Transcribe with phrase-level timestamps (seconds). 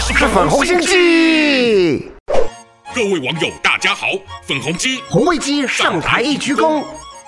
[0.00, 2.10] 是粉红心机。
[2.94, 4.06] 各位网友，大家好，
[4.46, 6.84] 粉红鸡红卫鸡上台一鞠躬。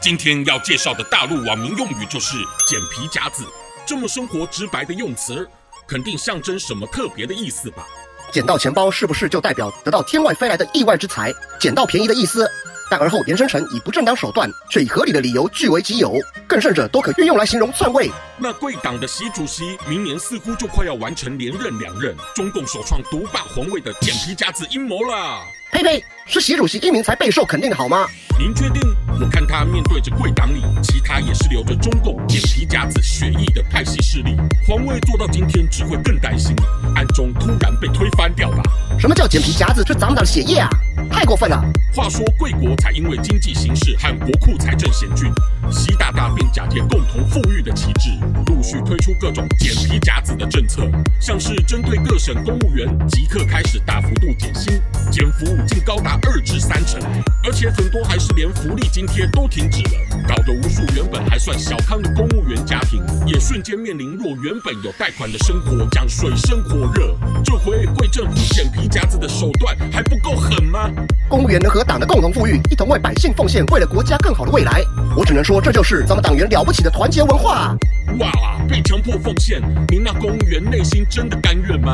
[0.00, 2.36] 今天要介绍的大陆网民用语就是
[2.66, 3.44] “捡皮夹子”，
[3.84, 5.48] 这么生活直白的用词，
[5.86, 7.86] 肯定象征什么特别的意思吧？
[8.30, 11.32] 捡到钱包是不是就代表得到天外飞来的意外之财？
[11.58, 12.48] 捡到便宜的意思？
[12.90, 16.14] 但而后延伸成以不正当手段却以合理的理由据为己有，
[16.46, 18.10] 更甚者都可运用来形容篡位。
[18.38, 25.40] 那贵党的习主席明年似乎就快要完成连任两任，中共首创独霸皇位的捡皮夹子阴谋啦。
[25.70, 28.06] 呸呸，是习主席英明才备受肯定的好吗？
[28.38, 28.80] 您确定？
[29.20, 36.54] 我看他面对着贵党里其他也是留着中共捡皮夹子血液的派系势力，皇位做到今天只会更担心，
[36.94, 38.62] 暗中突然被推翻掉吧？
[38.98, 39.84] 什么叫捡皮夹子？
[39.86, 40.68] 是咱们的血液啊！
[41.10, 41.62] 太过分了！
[41.94, 45.30] 话说贵国才因为经济形势和国库财政险峻，
[45.70, 48.10] 习大大便假借共同富裕的旗帜，
[48.46, 50.88] 陆续推出各种减皮夹子的政策，
[51.20, 57.00] 像是针对各省公务员即刻开始大幅度减薪，减服务竟高达二至三成，
[57.48, 59.92] 而且很多还是连福利津贴都停止了，
[60.28, 67.16] 搞得无数原本还算小康的公务员家庭，也瞬间面临若原本有贷款的生活将水深火热。
[67.42, 70.90] 这回贵政府捡皮夹子的手段还不够狠吗？
[71.30, 74.82] 公务员能和党的共同富裕，一同为百姓奉献，为了国家更好的未来。
[75.16, 77.74] 我只能说，这就是咱们党员了不起的团结文化。
[78.16, 81.92] 哇，被强迫奉献，您那公务员内心真的甘愿吗？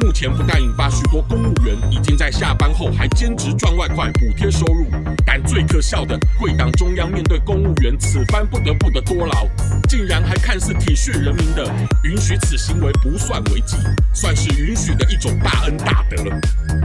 [0.00, 4.86] 目前不但引发许多公务员已经在下班后还兼职赚外快补贴收入，
[5.24, 7.61] 但最可笑的，贵党中央面对公
[7.92, 9.46] 员此番不得不的多劳，
[9.86, 11.70] 竟然还看似体恤人民的
[12.04, 13.76] 允许此行为不算违纪，
[14.14, 16.22] 算是允许的一种大恩大德。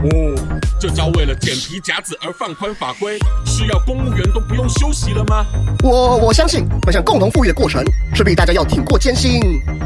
[0.02, 5.46] 哦，这招为了捡皮夹子而放宽法规，是要公务员都不用休息了吗？
[5.82, 7.82] 我我相信，迈向共同富裕的过程，
[8.14, 9.40] 势必大家要挺过艰辛。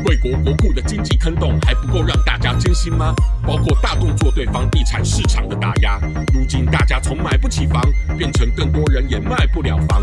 [0.05, 3.15] 贵国国库的经济坑洞还不够让大家艰辛吗？
[3.47, 6.01] 包括大动作对房地产市场的打压，
[6.35, 7.81] 如今大家从买不起房
[8.19, 10.03] 变成更多人也卖不了房，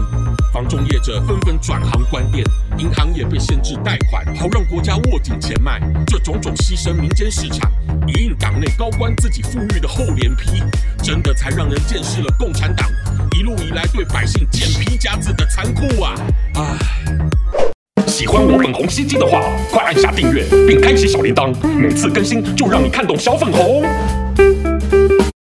[0.51, 2.43] 房仲业者纷纷转行关店，
[2.77, 5.79] 银行也被限制贷款，好让国家握紧钱脉。
[6.07, 7.71] 这种种牺牲民间市场，
[8.07, 10.63] 以应党内高官自己富裕的厚脸皮，
[11.03, 12.89] 真的才让人见识了共产党
[13.37, 16.15] 一路以来对百姓捡皮夹子的残酷啊！
[16.55, 23.85] 唉，喜欢我粉红心机的话，快按下订阅并开启小铃铛，每次更新就让你看懂小粉红。